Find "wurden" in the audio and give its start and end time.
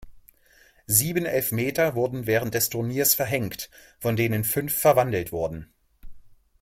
1.93-2.25, 5.31-5.71